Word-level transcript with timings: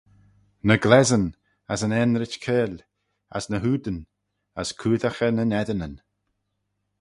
Ny 0.67 0.75
glessyn, 0.83 1.25
as 1.73 1.81
yn 1.85 1.95
aanrit-keyl, 1.99 2.73
as 3.37 3.45
ny 3.49 3.59
hoodyn, 3.63 3.99
as 4.59 4.69
coodaghey 4.79 5.31
nyn 5.33 5.55
eddinyn. 5.61 5.95